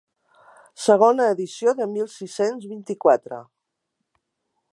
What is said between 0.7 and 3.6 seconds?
Segona edició de mil sis-cents vint-i-quatre.